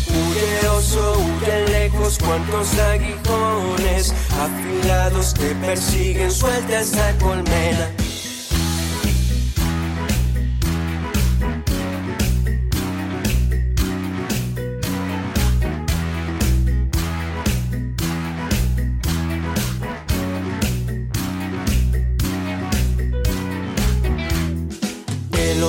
Huye 0.08 0.68
oso, 0.68 1.16
huye 1.18 1.68
lejos, 1.68 2.18
cuantos 2.18 2.76
aguijones 2.78 4.12
afilados 4.46 5.34
te 5.34 5.54
persiguen, 5.54 6.30
suelta 6.30 6.80
esa 6.80 7.16
colmena. 7.18 8.01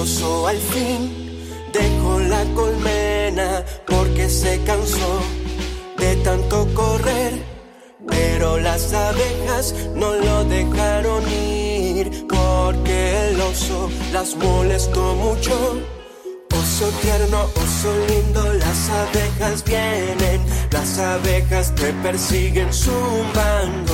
Oso 0.03 0.47
al 0.47 0.57
fin 0.57 1.01
dejó 1.71 2.19
la 2.19 2.43
colmena 2.53 3.63
porque 3.87 4.29
se 4.29 4.61
cansó 4.63 5.13
de 5.97 6.15
tanto 6.17 6.67
correr. 6.73 7.31
Pero 8.05 8.59
las 8.59 8.93
abejas 8.93 9.73
no 9.95 10.13
lo 10.13 10.43
dejaron 10.43 11.23
ir 11.31 12.25
porque 12.27 13.29
el 13.29 13.39
oso 13.39 13.89
las 14.11 14.35
molestó 14.35 15.15
mucho. 15.15 15.53
Oso 16.61 16.87
tierno, 17.01 17.39
oso 17.63 17.91
lindo, 18.09 18.43
las 18.53 18.89
abejas 18.89 19.63
vienen, 19.63 20.41
las 20.71 20.99
abejas 20.99 21.73
te 21.75 21.93
persiguen 22.03 22.73
zumbando. 22.73 23.93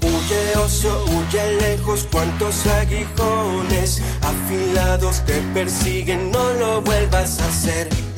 Huye 0.00 0.56
oso, 0.56 1.04
huye 1.04 1.44
lejos, 1.60 2.08
cuantos 2.10 2.66
aguijones 2.66 4.00
afilados 4.52 5.24
te 5.24 5.40
persiguen, 5.54 6.30
no 6.30 6.52
lo 6.54 6.82
vuelvas 6.82 7.40
a 7.40 7.48
hacer. 7.48 8.11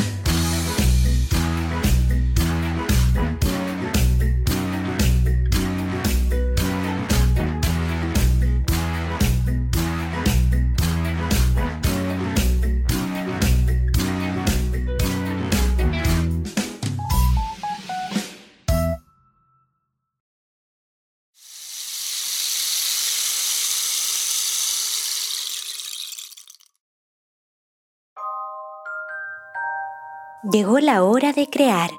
Llegó 30.52 30.78
la 30.78 31.04
hora 31.04 31.32
de 31.32 31.48
crear. 31.48 31.90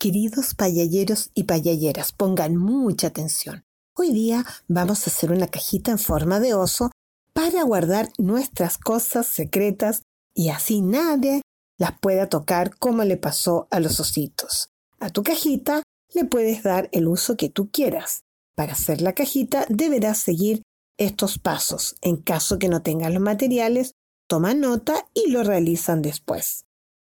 Queridos 0.00 0.56
payalleros 0.56 1.30
y 1.32 1.44
payalleras, 1.44 2.10
pongan 2.10 2.56
mucha 2.56 3.06
atención. 3.06 3.62
Hoy 3.94 4.12
día 4.12 4.44
vamos 4.66 5.06
a 5.06 5.10
hacer 5.10 5.30
una 5.30 5.46
cajita 5.46 5.92
en 5.92 6.00
forma 6.00 6.40
de 6.40 6.54
oso 6.54 6.90
para 7.32 7.62
guardar 7.62 8.08
nuestras 8.18 8.78
cosas 8.78 9.28
secretas 9.28 10.02
y 10.34 10.48
así 10.48 10.80
nadie 10.80 11.42
las 11.78 11.96
pueda 12.00 12.28
tocar 12.28 12.76
como 12.80 13.04
le 13.04 13.16
pasó 13.16 13.68
a 13.70 13.78
los 13.78 14.00
ositos. 14.00 14.70
A 14.98 15.08
tu 15.10 15.22
cajita 15.22 15.84
le 16.12 16.24
puedes 16.24 16.64
dar 16.64 16.88
el 16.90 17.06
uso 17.06 17.36
que 17.36 17.48
tú 17.48 17.70
quieras. 17.70 18.24
Para 18.56 18.72
hacer 18.72 19.00
la 19.00 19.14
cajita 19.14 19.66
deberás 19.68 20.18
seguir 20.18 20.62
estos 20.98 21.38
pasos. 21.38 21.96
En 22.00 22.16
caso 22.16 22.58
que 22.58 22.68
no 22.68 22.82
tengas 22.82 23.12
los 23.12 23.22
materiales, 23.22 23.92
toma 24.28 24.54
nota 24.54 25.08
y 25.14 25.30
lo 25.30 25.42
realizan 25.42 26.02
después. 26.02 26.64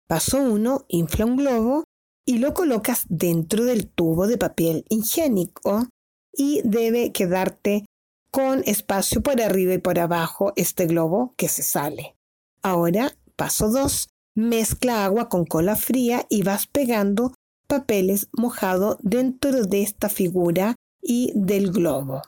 Paso 0.07 0.41
1. 0.41 0.85
Infla 0.87 1.25
un 1.25 1.37
globo 1.37 1.83
y 2.25 2.37
lo 2.37 2.53
colocas 2.53 3.05
dentro 3.09 3.65
del 3.65 3.87
tubo 3.87 4.27
de 4.27 4.37
papel 4.37 4.85
higiénico 4.89 5.87
y 6.33 6.61
debe 6.63 7.11
quedarte 7.11 7.85
con 8.31 8.63
espacio 8.65 9.21
por 9.21 9.41
arriba 9.41 9.73
y 9.73 9.77
por 9.77 9.99
abajo 9.99 10.53
este 10.55 10.87
globo 10.87 11.33
que 11.37 11.47
se 11.47 11.63
sale. 11.63 12.15
Ahora, 12.61 13.15
paso 13.35 13.69
2. 13.69 14.07
Mezcla 14.35 15.05
agua 15.05 15.29
con 15.29 15.45
cola 15.45 15.75
fría 15.75 16.25
y 16.29 16.41
vas 16.41 16.65
pegando 16.65 17.33
papeles 17.67 18.29
mojados 18.31 18.97
dentro 19.01 19.63
de 19.63 19.83
esta 19.83 20.09
figura 20.09 20.75
y 21.03 21.31
del 21.35 21.71
globo. 21.71 22.21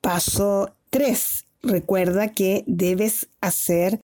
Paso 0.00 0.76
3. 0.90 1.46
Recuerda 1.62 2.32
que 2.32 2.62
debes 2.66 3.28
hacer 3.40 4.00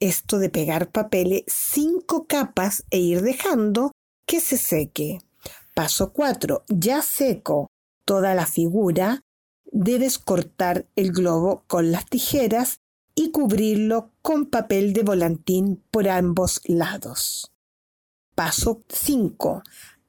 esto 0.00 0.38
de 0.38 0.50
pegar 0.50 0.90
papeles 0.90 1.44
cinco 1.46 2.26
capas 2.26 2.84
e 2.90 2.98
ir 2.98 3.22
dejando 3.22 3.92
que 4.26 4.40
se 4.40 4.58
seque. 4.58 5.20
Paso 5.74 6.12
4. 6.12 6.64
Ya 6.68 7.02
seco 7.02 7.68
toda 8.04 8.34
la 8.34 8.46
figura, 8.46 9.22
debes 9.72 10.18
cortar 10.18 10.86
el 10.96 11.12
globo 11.12 11.64
con 11.66 11.90
las 11.90 12.06
tijeras 12.06 12.78
y 13.14 13.30
cubrirlo 13.30 14.10
con 14.22 14.46
papel 14.46 14.92
de 14.92 15.02
volantín 15.02 15.82
por 15.90 16.08
ambos 16.08 16.60
lados. 16.64 17.52
Paso 18.34 18.82
5. 18.88 19.62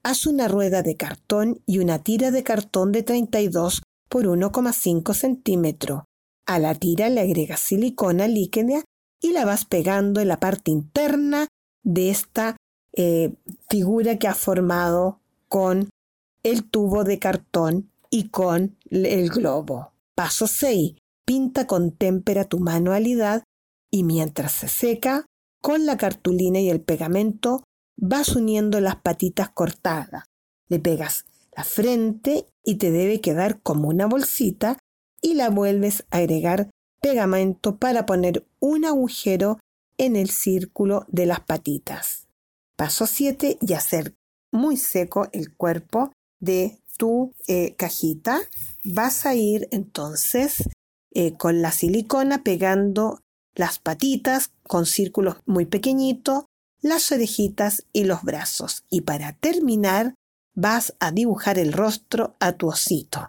Haz 0.06 0.28
una 0.28 0.48
rueda 0.48 0.84
de 0.84 0.98
cartón 0.98 1.64
y 1.66 1.80
una 1.80 2.04
tira 2.04 2.30
de 2.30 2.44
cartón 2.44 2.92
de 2.92 3.02
32 3.02 3.82
por 4.08 4.26
1,5 4.26 5.16
centímetros. 5.16 6.04
A 6.46 6.60
la 6.60 6.76
tira 6.76 7.10
le 7.10 7.22
agregas 7.22 7.62
silicona 7.62 8.28
líquida 8.28 8.84
y 9.20 9.32
la 9.32 9.46
vas 9.46 9.66
pegando 9.66 10.22
en 10.22 10.28
la 10.28 10.40
parte 10.40 10.70
interna 10.70 11.48
de 11.82 12.12
esta 12.12 12.56
eh, 12.94 13.34
figura 13.68 14.20
que 14.20 14.28
ha 14.28 14.36
formado 14.36 15.22
con 15.48 15.90
el 16.44 16.70
tubo 16.70 17.04
de 17.04 17.18
cartón 17.18 17.90
y 18.12 18.30
con 18.30 18.78
el 18.92 19.30
globo. 19.30 19.92
Paso 20.14 20.46
6. 20.46 20.94
Pinta 21.26 21.66
con 21.66 21.90
témpera 21.90 22.46
tu 22.46 22.60
manualidad 22.60 23.42
y 23.90 24.04
mientras 24.04 24.52
se 24.52 24.68
seca, 24.68 25.26
con 25.64 25.88
la 25.88 25.98
cartulina 25.98 26.60
y 26.60 26.70
el 26.70 26.82
pegamento 26.82 27.64
vas 27.98 28.36
uniendo 28.36 28.80
las 28.80 28.98
patitas 28.98 29.50
cortadas. 29.50 30.26
Le 30.68 30.80
pegas 30.80 31.26
la 31.56 31.64
frente 31.64 32.46
y 32.64 32.76
te 32.76 32.92
debe 32.92 33.22
quedar 33.22 33.62
como 33.62 33.90
una 33.90 34.08
bolsita 34.08 34.78
y 35.22 35.36
la 35.36 35.50
vuelves 35.50 36.06
a 36.12 36.18
agregar 36.18 36.70
pegamento 37.02 37.78
para 37.78 38.06
poner 38.06 38.46
un 38.60 38.86
agujero 38.86 39.60
en 39.98 40.16
el 40.16 40.30
círculo 40.30 41.06
de 41.08 41.26
las 41.26 41.40
patitas. 41.42 42.28
Paso 42.76 43.08
7 43.08 43.58
y 43.62 43.74
hacer 43.74 44.16
muy 44.52 44.78
seco 44.78 45.28
el 45.32 45.56
cuerpo 45.56 46.12
de 46.40 46.80
tu 46.98 47.34
eh, 47.48 47.76
cajita. 47.76 48.40
Vas 48.84 49.26
a 49.26 49.36
ir 49.36 49.68
entonces 49.72 50.64
eh, 51.14 51.38
con 51.38 51.62
la 51.62 51.72
silicona 51.72 52.44
pegando 52.44 53.20
las 53.56 53.80
patitas 53.80 54.52
con 54.64 54.86
círculos 54.86 55.38
muy 55.46 55.66
pequeñitos 55.66 56.45
las 56.86 57.12
orejitas 57.12 57.84
y 57.94 58.04
los 58.04 58.22
brazos. 58.22 58.84
Y 58.92 59.02
para 59.02 59.34
terminar, 59.34 60.14
vas 60.54 60.94
a 61.00 61.12
dibujar 61.12 61.58
el 61.58 61.74
rostro 61.74 62.36
a 62.40 62.52
tu 62.52 62.68
osito. 62.68 63.28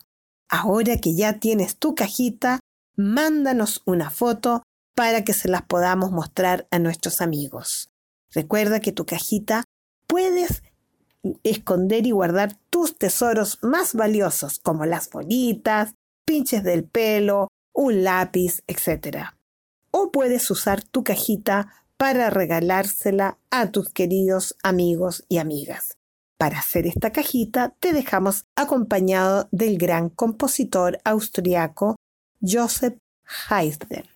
Ahora 0.50 0.98
que 0.98 1.14
ya 1.16 1.40
tienes 1.40 1.78
tu 1.78 1.94
cajita, 1.94 2.60
mándanos 2.96 3.80
una 3.86 4.10
foto 4.10 4.62
para 4.94 5.24
que 5.24 5.32
se 5.32 5.48
las 5.48 5.62
podamos 5.62 6.12
mostrar 6.12 6.68
a 6.70 6.78
nuestros 6.78 7.22
amigos. 7.22 7.88
Recuerda 8.30 8.80
que 8.80 8.92
tu 8.92 9.06
cajita 9.06 9.64
puedes 10.06 10.62
esconder 11.42 12.06
y 12.06 12.10
guardar 12.10 12.58
tus 12.68 12.98
tesoros 12.98 13.58
más 13.62 13.94
valiosos, 13.94 14.58
como 14.58 14.84
las 14.84 15.08
bolitas, 15.08 15.94
pinches 16.26 16.62
del 16.62 16.84
pelo, 16.84 17.48
un 17.74 18.04
lápiz, 18.04 18.60
etc. 18.66 19.28
O 19.92 20.12
puedes 20.12 20.50
usar 20.50 20.82
tu 20.82 21.02
cajita 21.04 21.85
para 21.96 22.30
regalársela 22.30 23.38
a 23.50 23.70
tus 23.70 23.90
queridos 23.90 24.56
amigos 24.62 25.24
y 25.28 25.38
amigas. 25.38 25.96
Para 26.38 26.58
hacer 26.58 26.86
esta 26.86 27.12
cajita 27.12 27.74
te 27.80 27.92
dejamos 27.92 28.44
acompañado 28.56 29.48
del 29.50 29.78
gran 29.78 30.10
compositor 30.10 30.98
austriaco 31.04 31.96
Joseph 32.42 32.98
Haydn. 33.48 34.15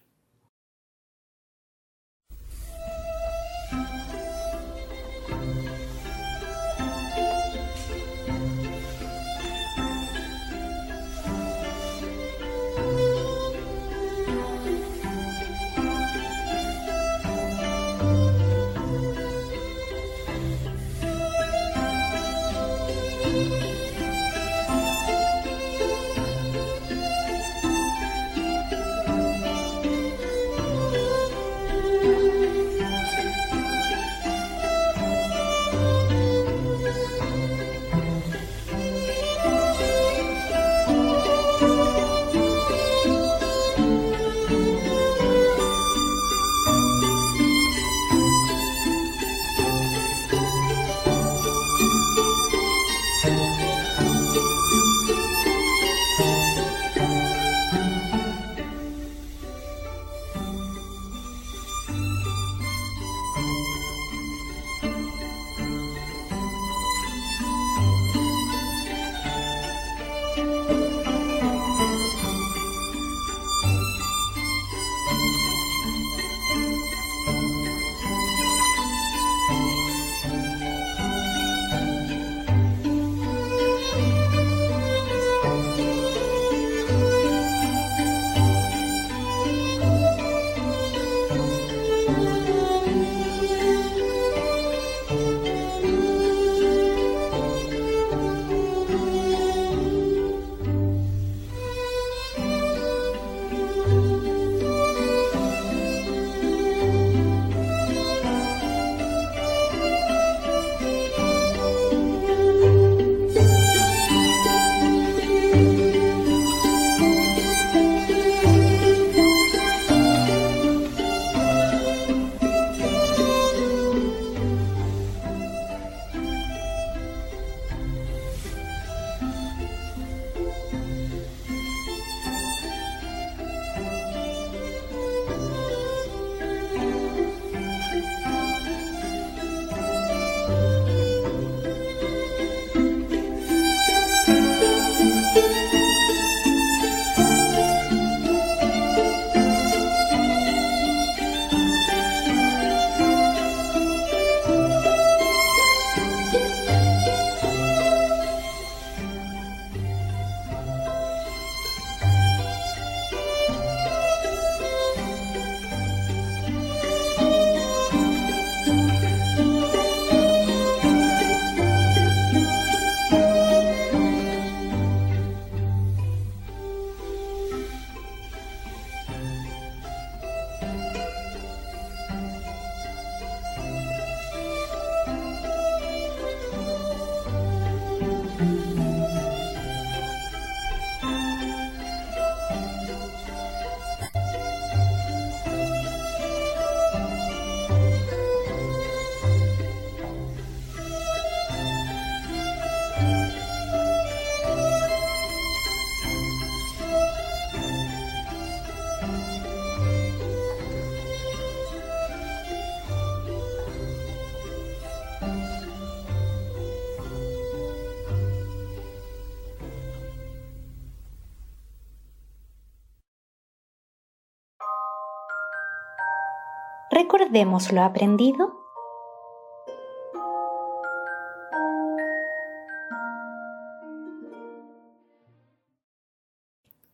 Recordemos 227.03 227.73
lo 227.73 227.83
aprendido. 227.83 228.61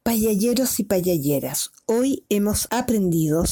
Payalleros 0.05 0.79
y 0.79 0.85
payalleras, 0.85 1.73
hoy 1.87 2.25
hemos 2.29 2.69
aprendido 2.71 3.43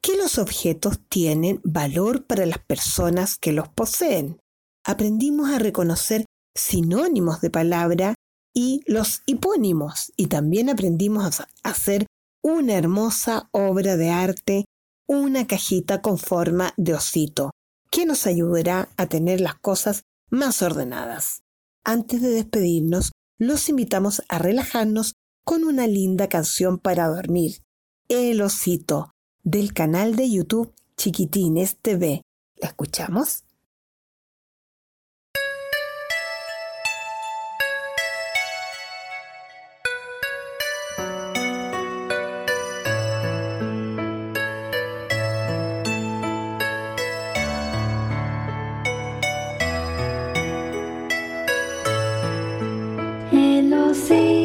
que 0.00 0.16
los 0.16 0.38
objetos 0.38 0.98
tienen 1.10 1.60
valor 1.62 2.26
para 2.26 2.46
las 2.46 2.58
personas 2.60 3.36
que 3.36 3.52
los 3.52 3.68
poseen. 3.68 4.40
Aprendimos 4.86 5.50
a 5.50 5.58
reconocer 5.58 6.24
sinónimos 6.56 7.42
de 7.42 7.50
palabra 7.50 8.14
y 8.54 8.80
los 8.86 9.20
hipónimos 9.26 10.10
y 10.16 10.28
también 10.28 10.70
aprendimos 10.70 11.40
a 11.40 11.48
hacer 11.62 12.06
una 12.42 12.78
hermosa 12.78 13.50
obra 13.52 13.98
de 13.98 14.08
arte, 14.08 14.64
una 15.12 15.46
cajita 15.46 16.00
con 16.00 16.18
forma 16.18 16.72
de 16.76 16.94
osito, 16.94 17.50
que 17.90 18.06
nos 18.06 18.26
ayudará 18.26 18.88
a 18.96 19.06
tener 19.06 19.40
las 19.40 19.54
cosas 19.56 20.04
más 20.30 20.62
ordenadas. 20.62 21.42
Antes 21.84 22.22
de 22.22 22.30
despedirnos, 22.30 23.12
los 23.38 23.68
invitamos 23.68 24.22
a 24.28 24.38
relajarnos 24.38 25.14
con 25.44 25.64
una 25.64 25.86
linda 25.86 26.28
canción 26.28 26.78
para 26.78 27.08
dormir, 27.08 27.62
El 28.08 28.40
osito, 28.40 29.10
del 29.42 29.72
canal 29.72 30.16
de 30.16 30.30
YouTube 30.30 30.72
Chiquitines 30.96 31.76
TV. 31.82 32.22
¿La 32.56 32.68
escuchamos? 32.68 33.44
See 54.02 54.41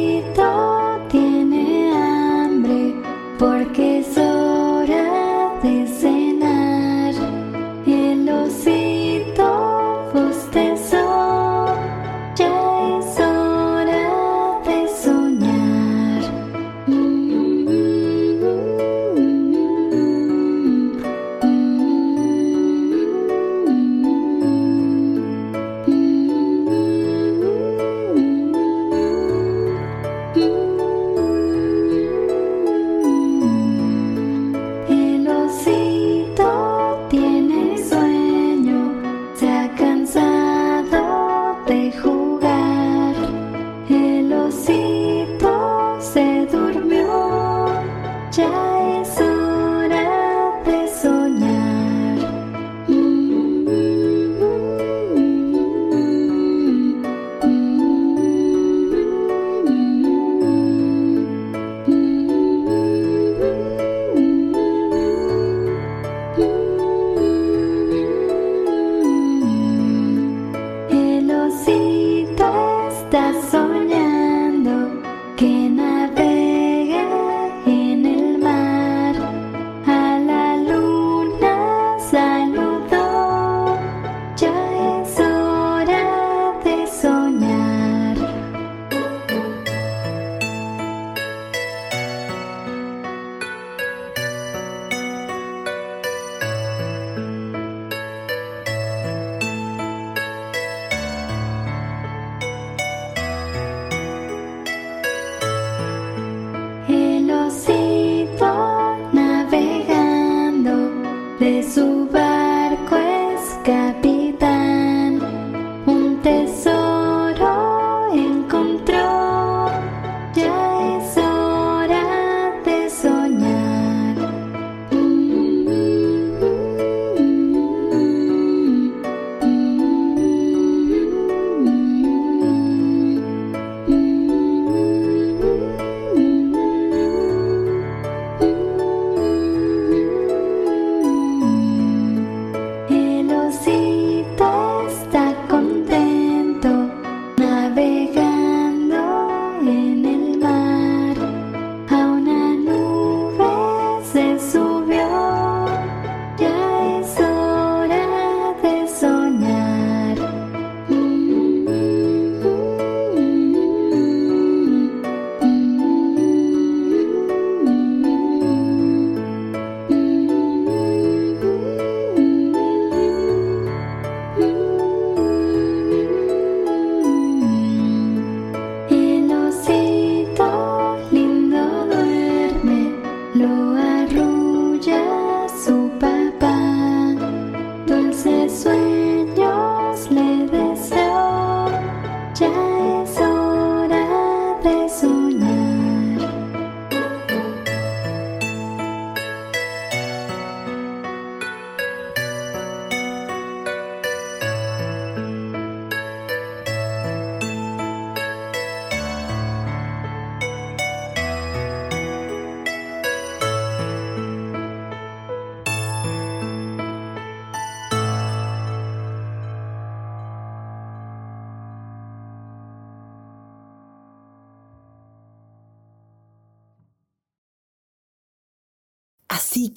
摘 48.30 48.77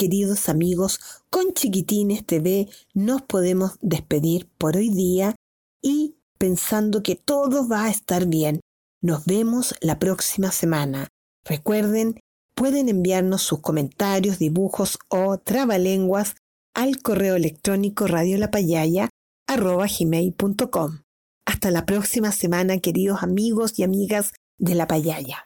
queridos 0.02 0.50
amigos, 0.50 1.00
con 1.30 1.54
Chiquitines 1.54 2.26
TV 2.26 2.68
nos 2.96 3.22
podemos 3.22 3.78
despedir 3.82 4.50
por 4.58 4.76
hoy 4.76 4.90
día 4.90 5.36
y 5.80 6.16
pensando 6.40 7.04
que 7.04 7.16
todo 7.16 7.68
va 7.68 7.86
a 7.86 7.92
estar 7.92 8.26
bien. 8.26 8.62
Nos 9.04 9.26
vemos 9.26 9.76
la 9.80 10.00
próxima 10.00 10.52
semana. 10.52 11.08
Recuerden, 11.46 12.20
pueden 12.56 12.90
enviarnos 12.90 13.44
sus 13.44 13.60
comentarios, 13.60 14.40
dibujos 14.40 14.98
o 15.08 15.38
trabalenguas 15.38 16.34
al 16.74 17.00
correo 17.04 17.36
electrónico 17.36 18.08
radiolapayaya.com. 18.08 21.02
Hasta 21.46 21.70
la 21.70 21.86
próxima 21.86 22.32
semana, 22.32 22.80
queridos 22.80 23.22
amigos 23.22 23.78
y 23.78 23.84
amigas 23.84 24.34
de 24.58 24.74
La 24.74 24.88
Payaya. 24.88 25.46